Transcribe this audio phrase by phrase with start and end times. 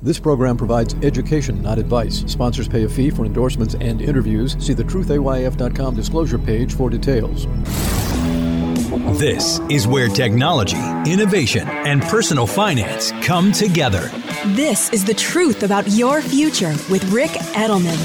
[0.00, 2.22] This program provides education, not advice.
[2.28, 4.56] Sponsors pay a fee for endorsements and interviews.
[4.64, 7.46] See the thetayf.com disclosure page for details.
[9.18, 14.08] This is where technology, innovation, and personal finance come together.
[14.54, 17.98] This is the truth about your future with Ric Edelman.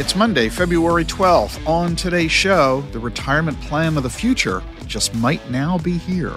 [0.00, 1.66] It's Monday, February 12th.
[1.68, 6.32] On today's show, the retirement plan of the future just might now be here.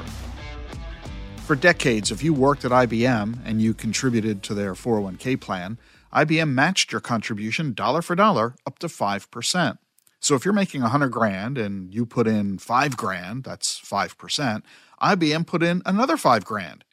[1.45, 5.77] For decades, if you worked at IBM and you contributed to their 401k plan,
[6.13, 9.77] IBM matched your contribution dollar for dollar up to 5%.
[10.21, 14.63] So if you're making 100 grand and you put in 5 grand, that's 5%,
[15.01, 16.85] IBM put in another 5 grand.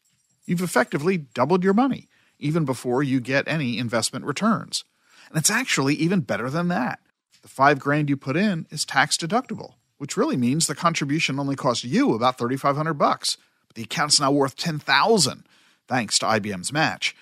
[0.45, 2.09] You've effectively doubled your money
[2.41, 4.83] even before you get any investment returns.
[5.29, 7.01] And it's actually even better than that.
[7.43, 11.55] The 5 grand you put in is tax deductible, which really means the contribution only
[11.55, 13.37] cost you about 3500 bucks
[13.79, 15.45] the account's now worth 10,000
[15.87, 17.15] thanks to IBM's match.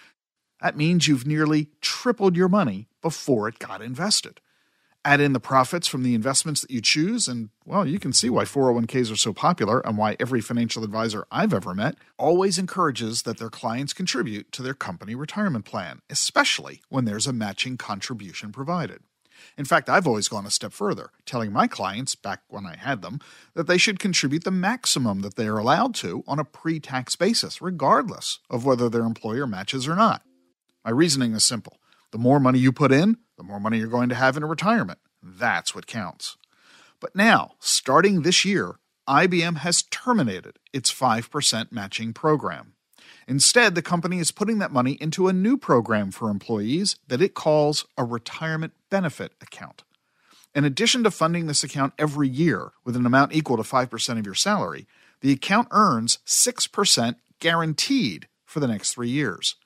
[0.62, 4.40] That means you've nearly tripled your money before it got invested.
[5.04, 8.30] Add in the profits from the investments that you choose, and well, you can see
[8.30, 13.24] why 401ks are so popular and why every financial advisor I've ever met always encourages
[13.24, 18.50] that their clients contribute to their company retirement plan, especially when there's a matching contribution
[18.50, 19.02] provided.
[19.56, 23.02] In fact, I've always gone a step further, telling my clients, back when I had
[23.02, 23.20] them,
[23.54, 27.16] that they should contribute the maximum that they are allowed to on a pre tax
[27.16, 30.22] basis, regardless of whether their employer matches or not.
[30.84, 31.78] My reasoning is simple
[32.12, 34.98] the more money you put in, the more money you're going to have in retirement.
[35.22, 36.36] That's what counts.
[37.00, 38.76] But now, starting this year,
[39.08, 42.75] IBM has terminated its 5% matching program.
[43.28, 47.34] Instead, the company is putting that money into a new program for employees that it
[47.34, 49.82] calls a retirement benefit account.
[50.54, 54.24] In addition to funding this account every year with an amount equal to 5% of
[54.24, 54.86] your salary,
[55.20, 59.56] the account earns 6% guaranteed for the next three years.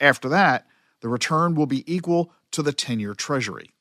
[0.00, 0.66] After that,
[1.00, 3.74] the return will be equal to the 10 year treasury.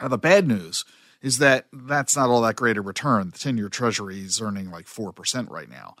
[0.00, 0.84] Now, the bad news
[1.20, 3.30] is that that's not all that great a return.
[3.30, 5.96] The 10 year treasury is earning like 4% right now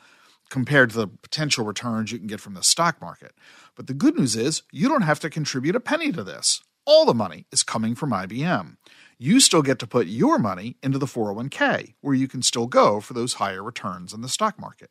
[0.50, 3.32] compared to the potential returns you can get from the stock market.
[3.74, 6.62] But the good news is you don't have to contribute a penny to this.
[6.84, 8.76] All the money is coming from IBM.
[9.18, 13.00] You still get to put your money into the 401k, where you can still go
[13.00, 14.90] for those higher returns in the stock market.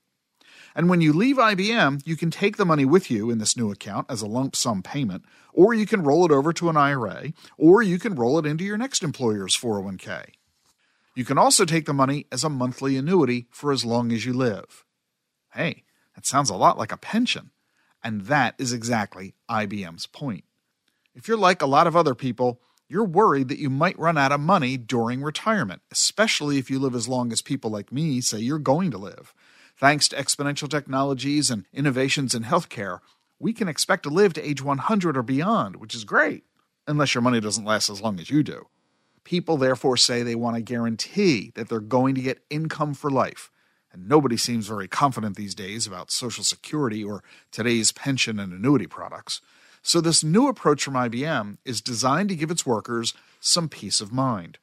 [0.75, 3.71] And when you leave IBM, you can take the money with you in this new
[3.71, 5.23] account as a lump sum payment,
[5.53, 8.65] or you can roll it over to an IRA, or you can roll it into
[8.65, 10.31] your next employer's 401k.
[11.15, 14.33] You can also take the money as a monthly annuity for as long as you
[14.33, 14.84] live.
[15.55, 15.83] Hey,
[16.15, 17.51] that sounds a lot like a pension.
[18.03, 20.43] And that is exactly IBM's point.
[21.15, 24.33] If you're like a lot of other people, you're worried that you might run out
[24.33, 28.37] of money during retirement, especially if you live as long as people like me say
[28.37, 29.33] you're going to live.
[29.77, 32.99] Thanks to exponential technologies and innovations in healthcare,
[33.39, 36.43] we can expect to live to age 100 or beyond, which is great,
[36.87, 38.67] unless your money doesn't last as long as you do.
[39.23, 43.51] People therefore say they want a guarantee that they're going to get income for life
[43.95, 48.87] and nobody seems very confident these days about Social Security or today's pension and annuity
[48.87, 49.41] products.
[49.81, 54.11] So, this new approach from IBM is designed to give its workers some peace of
[54.11, 54.57] mind.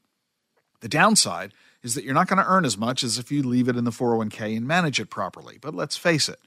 [0.80, 3.68] The downside is that you're not going to earn as much as if you leave
[3.68, 5.58] it in the 401k and manage it properly.
[5.60, 6.40] But let's face it,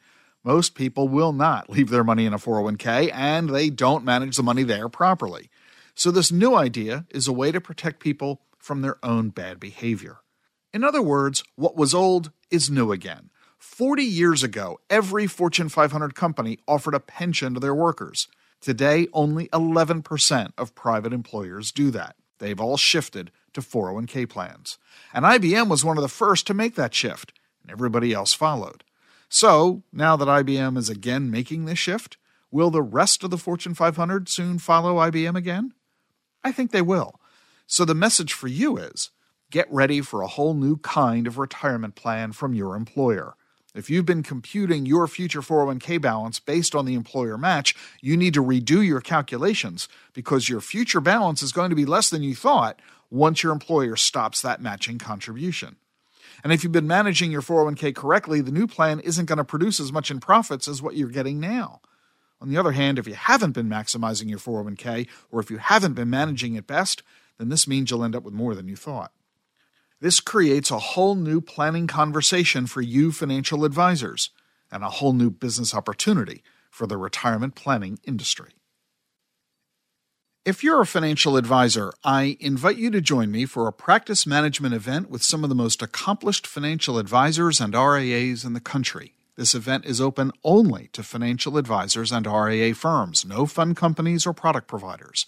[0.43, 4.43] most people will not leave their money in a 401k and they don't manage the
[4.43, 5.49] money there properly.
[5.95, 10.17] So, this new idea is a way to protect people from their own bad behavior.
[10.75, 13.29] In other words, what was old is new again.
[13.57, 18.27] 40 years ago, every Fortune 500 company offered a pension to their workers.
[18.59, 22.17] Today, only 11% of private employers do that.
[22.39, 24.77] They've all shifted to 401k plans.
[25.13, 27.31] And IBM was one of the first to make that shift,
[27.61, 28.83] and everybody else followed.
[29.29, 32.17] So, now that IBM is again making this shift,
[32.51, 35.73] will the rest of the Fortune 500 soon follow IBM again?
[36.43, 37.17] I think they will.
[37.65, 39.11] So, the message for you is
[39.55, 43.35] Get ready for a whole new kind of retirement plan from your employer.
[43.73, 48.33] If you've been computing your future 401k balance based on the employer match, you need
[48.33, 52.35] to redo your calculations because your future balance is going to be less than you
[52.35, 55.77] thought once your employer stops that matching contribution.
[56.43, 59.79] And if you've been managing your 401k correctly, the new plan isn't going to produce
[59.79, 61.79] as much in profits as what you're getting now.
[62.41, 65.93] On the other hand, if you haven't been maximizing your 401k or if you haven't
[65.93, 67.03] been managing it best,
[67.37, 69.13] then this means you'll end up with more than you thought.
[70.05, 74.29] This creates a whole new planning conversation for you financial advisors
[74.71, 78.51] and a whole new business opportunity for the retirement planning industry.
[80.45, 84.75] If you're a financial advisor, I invite you to join me for a practice management
[84.75, 89.15] event with some of the most accomplished financial advisors and RIAs in the country.
[89.35, 94.33] This event is open only to financial advisors and RIA firms, no fund companies or
[94.33, 95.25] product providers.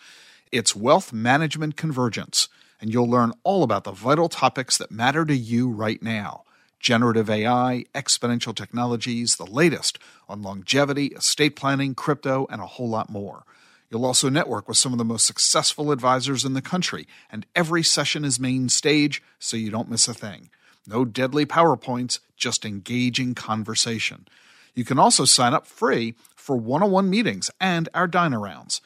[0.52, 2.48] It's Wealth Management Convergence,
[2.80, 6.44] and you'll learn all about the vital topics that matter to you right now
[6.80, 9.98] generative AI, exponential technologies, the latest
[10.30, 13.44] on longevity, estate planning, crypto, and a whole lot more.
[13.90, 17.84] You'll also network with some of the most successful advisors in the country, and every
[17.84, 20.50] session is main stage, so you don't miss a thing.
[20.86, 24.28] No deadly PowerPoints, just engaging conversation.
[24.76, 28.82] You can also sign up free for one on one meetings and our dine arounds.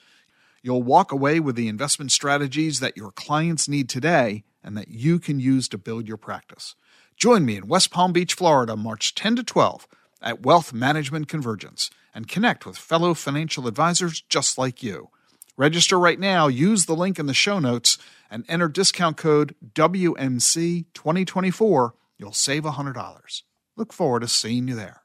[0.61, 5.19] You'll walk away with the investment strategies that your clients need today and that you
[5.19, 6.75] can use to build your practice.
[7.17, 9.87] Join me in West Palm Beach, Florida, March 10 to 12
[10.21, 15.09] at Wealth Management Convergence and connect with fellow financial advisors just like you.
[15.57, 17.97] Register right now, use the link in the show notes,
[18.31, 21.91] and enter discount code WMC2024.
[22.17, 23.41] You'll save $100.
[23.75, 25.01] Look forward to seeing you there.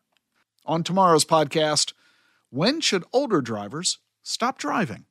[0.64, 1.92] On tomorrow's podcast,
[2.50, 5.06] when should older drivers stop driving?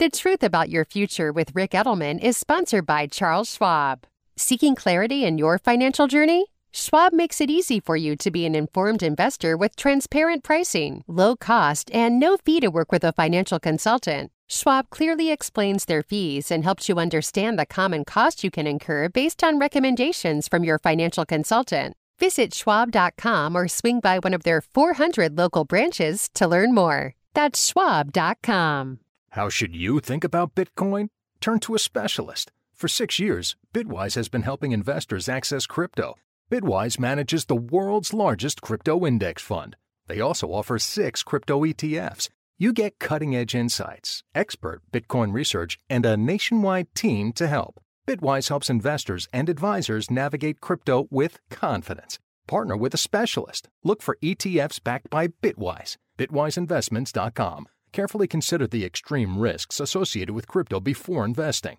[0.00, 4.06] The Truth About Your Future with Ric Edelman is sponsored by Charles Schwab.
[4.34, 6.46] Seeking clarity in your financial journey?
[6.72, 11.36] Schwab makes it easy for you to be an informed investor with transparent pricing, low
[11.36, 14.32] cost, and no fee to work with a financial consultant.
[14.48, 19.10] Schwab clearly explains their fees and helps you understand the common cost you can incur
[19.10, 21.94] based on recommendations from your financial consultant.
[22.18, 27.16] Visit schwab.com or swing by one of their 400 local branches to learn more.
[27.34, 29.00] That's schwab.com.
[29.34, 31.08] How should you think about Bitcoin?
[31.40, 32.50] Turn to a specialist.
[32.74, 36.16] For six years, Bitwise has been helping investors access crypto.
[36.50, 39.76] Bitwise manages the world's largest crypto index fund.
[40.08, 42.28] They also offer six crypto ETFs.
[42.58, 47.80] You get cutting edge insights, expert Bitcoin research, and a nationwide team to help.
[48.08, 52.18] Bitwise helps investors and advisors navigate crypto with confidence.
[52.48, 53.68] Partner with a specialist.
[53.84, 55.98] Look for ETFs backed by Bitwise.
[56.18, 57.68] BitwiseInvestments.com.
[57.92, 61.78] Carefully consider the extreme risks associated with crypto before investing.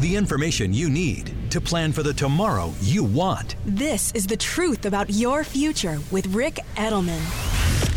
[0.00, 3.54] The information you need to plan for the tomorrow you want.
[3.64, 7.93] This is the truth about your future with Ric Edelman.